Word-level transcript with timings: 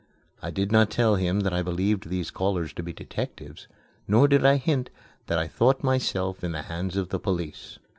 I 0.41 0.49
did 0.49 0.71
not 0.71 0.89
tell 0.89 1.13
him 1.15 1.41
that 1.41 1.53
I 1.53 1.61
believed 1.61 2.09
these 2.09 2.31
callers 2.31 2.73
to 2.73 2.81
be 2.81 2.91
detectives; 2.91 3.67
nor 4.07 4.27
did 4.27 4.43
I 4.43 4.55
hint 4.57 4.89
that 5.27 5.37
I 5.37 5.47
thought 5.47 5.83
myself 5.83 6.43
in 6.43 6.53
the 6.53 6.63
hands 6.63 6.97
of 6.97 7.09
the 7.09 7.19
police. 7.19 7.77